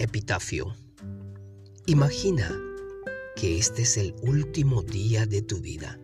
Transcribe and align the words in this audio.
Epitafio. 0.00 0.76
Imagina 1.86 2.56
que 3.34 3.58
este 3.58 3.82
es 3.82 3.96
el 3.96 4.14
último 4.22 4.84
día 4.84 5.26
de 5.26 5.42
tu 5.42 5.60
vida 5.60 5.98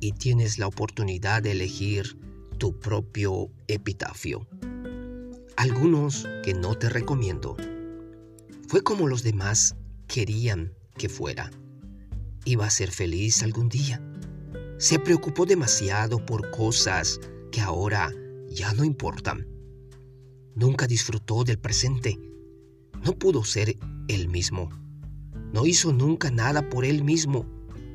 y 0.00 0.12
tienes 0.12 0.58
la 0.58 0.66
oportunidad 0.66 1.42
de 1.42 1.50
elegir 1.50 2.18
tu 2.56 2.80
propio 2.80 3.50
epitafio. 3.68 4.48
Algunos 5.58 6.26
que 6.42 6.54
no 6.54 6.78
te 6.78 6.88
recomiendo. 6.88 7.54
Fue 8.68 8.82
como 8.82 9.06
los 9.06 9.22
demás 9.22 9.76
querían 10.08 10.72
que 10.96 11.10
fuera. 11.10 11.50
Iba 12.46 12.64
a 12.64 12.70
ser 12.70 12.90
feliz 12.90 13.42
algún 13.42 13.68
día. 13.68 14.02
Se 14.78 14.98
preocupó 14.98 15.44
demasiado 15.44 16.24
por 16.24 16.50
cosas 16.50 17.20
que 17.50 17.60
ahora 17.60 18.10
ya 18.48 18.72
no 18.72 18.84
importan. 18.84 19.46
Nunca 20.54 20.86
disfrutó 20.86 21.44
del 21.44 21.58
presente. 21.58 22.18
No 23.04 23.18
pudo 23.18 23.44
ser 23.44 23.76
él 24.08 24.28
mismo. 24.28 24.70
No 25.52 25.66
hizo 25.66 25.92
nunca 25.92 26.30
nada 26.30 26.68
por 26.68 26.84
él 26.84 27.02
mismo, 27.04 27.46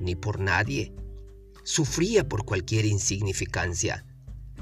ni 0.01 0.15
por 0.15 0.39
nadie. 0.39 0.93
Sufría 1.63 2.27
por 2.27 2.45
cualquier 2.45 2.85
insignificancia. 2.85 4.05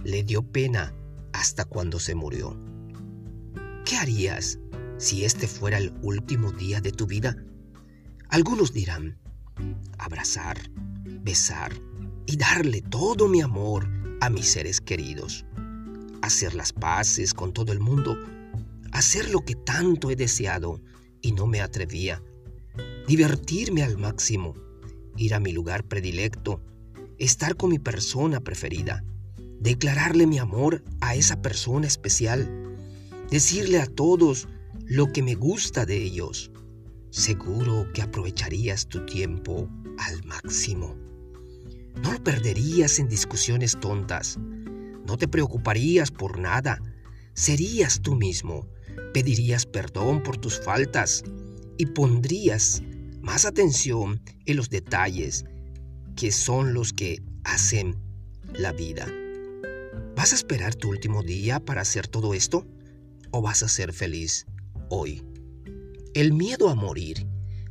Le 0.04 0.24
dio 0.24 0.44
pena 0.44 0.94
hasta 1.34 1.66
cuando 1.66 2.00
se 2.00 2.16
murió. 2.16 2.58
¿Qué 3.86 3.98
harías 3.98 4.60
si 4.98 5.26
este 5.26 5.48
fuera 5.48 5.78
el 5.78 5.94
último 6.02 6.52
día 6.52 6.80
de 6.80 6.92
tu 6.92 7.08
vida? 7.08 7.36
Algunos 8.30 8.72
dirán, 8.72 9.18
abrazar, 9.98 10.58
besar 11.22 11.74
y 12.26 12.38
darle 12.38 12.82
todo 12.82 13.28
mi 13.28 13.42
amor 13.42 13.88
a 14.22 14.30
mis 14.30 14.48
seres 14.48 14.80
queridos, 14.80 15.46
hacer 16.22 16.56
las 16.56 16.74
paces 16.74 17.34
con 17.34 17.54
todo 17.54 17.72
el 17.72 17.80
mundo, 17.80 18.18
hacer 18.96 19.30
lo 19.30 19.42
que 19.42 19.56
tanto 19.56 20.10
he 20.10 20.16
deseado 20.16 20.82
y 21.22 21.34
no 21.34 21.48
me 21.48 21.60
atrevía, 21.60 22.24
divertirme 23.08 23.84
al 23.84 23.98
máximo, 23.98 24.56
ir 25.18 25.34
a 25.34 25.40
mi 25.42 25.52
lugar 25.52 25.86
predilecto, 25.86 26.62
estar 27.18 27.58
con 27.58 27.72
mi 27.72 27.80
persona 27.80 28.40
preferida, 28.40 29.04
declararle 29.60 30.28
mi 30.28 30.40
amor 30.40 30.82
a 31.02 31.14
esa 31.16 31.42
persona 31.42 31.88
especial, 31.88 32.78
decirle 33.30 33.82
a 33.82 33.86
todos 33.86 34.48
lo 34.86 35.12
que 35.12 35.22
me 35.22 35.36
gusta 35.36 35.86
de 35.86 35.98
ellos. 36.02 36.52
Seguro 37.10 37.92
que 37.94 38.02
aprovecharías 38.02 38.88
tu 38.88 39.06
tiempo 39.06 39.70
al 39.98 40.24
máximo. 40.24 40.96
No 42.02 42.14
lo 42.14 42.24
perderías 42.24 43.00
en 43.00 43.10
discusiones 43.10 43.78
tontas. 43.78 44.38
No 45.06 45.18
te 45.18 45.28
preocuparías 45.28 46.12
por 46.12 46.40
nada. 46.40 46.82
Serías 47.34 48.02
tú 48.02 48.16
mismo. 48.16 48.70
Pedirías 49.16 49.66
perdón 49.66 50.22
por 50.24 50.36
tus 50.36 50.60
faltas 50.60 51.24
y 51.78 51.86
pondrías 51.86 52.82
más 53.22 53.46
atención 53.46 54.22
en 54.46 54.58
los 54.58 54.70
detalles 54.70 55.46
que 56.18 56.34
son 56.34 56.74
los 56.74 56.92
que 56.92 57.24
hacen 57.46 57.96
la 58.52 58.74
vida. 58.74 59.08
¿Vas 60.18 60.34
a 60.34 60.36
esperar 60.36 60.76
tu 60.76 60.90
último 60.90 61.24
día 61.24 61.62
para 61.62 61.80
hacer 61.80 62.10
todo 62.10 62.34
esto? 62.34 62.68
¿O 63.32 63.42
vas 63.42 63.64
a 63.64 63.70
ser 63.70 63.94
feliz 63.94 64.48
hoy? 64.90 65.24
El 66.14 66.34
miedo 66.34 66.68
a 66.68 66.76
morir 66.76 67.26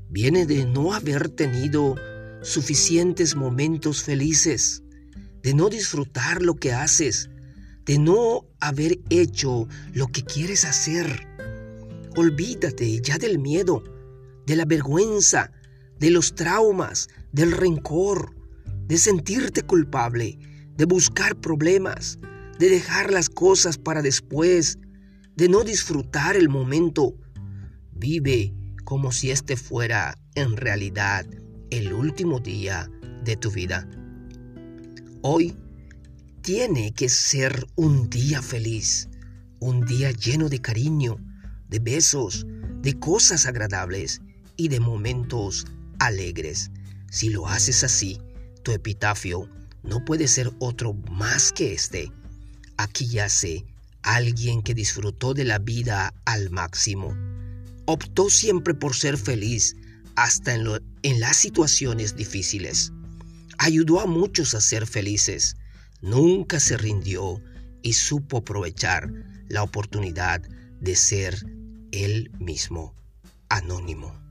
viene 0.08 0.46
de 0.46 0.64
no 0.64 0.94
haber 0.94 1.28
tenido 1.28 1.94
suficientes 2.40 3.36
momentos 3.36 4.02
felices, 4.02 4.82
de 5.42 5.52
no 5.52 5.68
disfrutar 5.68 6.40
lo 6.40 6.54
que 6.54 6.72
haces, 6.72 7.28
de 7.84 7.98
no 7.98 8.46
haber 8.60 8.98
hecho 9.10 9.68
lo 9.92 10.06
que 10.06 10.24
quieres 10.24 10.64
hacer. 10.64 11.33
Olvídate 12.16 13.00
ya 13.00 13.18
del 13.18 13.38
miedo, 13.38 13.82
de 14.46 14.56
la 14.56 14.64
vergüenza, 14.64 15.50
de 15.98 16.10
los 16.10 16.34
traumas, 16.34 17.08
del 17.32 17.52
rencor, 17.52 18.34
de 18.86 18.98
sentirte 18.98 19.62
culpable, 19.62 20.38
de 20.76 20.84
buscar 20.84 21.36
problemas, 21.36 22.18
de 22.58 22.68
dejar 22.68 23.12
las 23.12 23.28
cosas 23.28 23.78
para 23.78 24.02
después, 24.02 24.78
de 25.36 25.48
no 25.48 25.64
disfrutar 25.64 26.36
el 26.36 26.48
momento. 26.48 27.14
Vive 27.92 28.54
como 28.84 29.10
si 29.10 29.30
este 29.30 29.56
fuera 29.56 30.16
en 30.34 30.56
realidad 30.56 31.26
el 31.70 31.92
último 31.92 32.38
día 32.38 32.88
de 33.24 33.36
tu 33.36 33.50
vida. 33.50 33.88
Hoy 35.22 35.56
tiene 36.42 36.92
que 36.92 37.08
ser 37.08 37.66
un 37.74 38.10
día 38.10 38.42
feliz, 38.42 39.08
un 39.58 39.84
día 39.86 40.10
lleno 40.10 40.48
de 40.48 40.60
cariño, 40.60 41.16
de 41.68 41.78
besos, 41.78 42.46
de 42.82 42.98
cosas 42.98 43.46
agradables 43.46 44.20
y 44.56 44.68
de 44.68 44.80
momentos 44.80 45.66
alegres. 45.98 46.70
Si 47.10 47.30
lo 47.30 47.48
haces 47.48 47.84
así, 47.84 48.20
tu 48.62 48.72
epitafio 48.72 49.48
no 49.82 50.04
puede 50.04 50.28
ser 50.28 50.52
otro 50.58 50.94
más 50.94 51.52
que 51.52 51.72
este. 51.72 52.12
Aquí 52.76 53.06
yace 53.06 53.64
alguien 54.02 54.62
que 54.62 54.74
disfrutó 54.74 55.34
de 55.34 55.44
la 55.44 55.58
vida 55.58 56.14
al 56.24 56.50
máximo. 56.50 57.16
Optó 57.86 58.30
siempre 58.30 58.74
por 58.74 58.94
ser 58.94 59.16
feliz 59.16 59.76
hasta 60.16 60.54
en, 60.54 60.66
en 61.02 61.20
las 61.20 61.36
situaciones 61.36 62.16
difíciles. 62.16 62.92
Ayudó 63.58 64.00
a 64.00 64.06
muchos 64.06 64.54
a 64.54 64.60
ser 64.60 64.86
felices. 64.86 65.56
Nunca 66.00 66.60
se 66.60 66.76
rindió 66.76 67.40
y 67.82 67.92
supo 67.92 68.38
aprovechar 68.38 69.10
la 69.48 69.62
oportunidad 69.62 70.42
de 70.84 70.96
ser 70.96 71.34
él 71.92 72.30
mismo, 72.38 72.94
anónimo. 73.48 74.23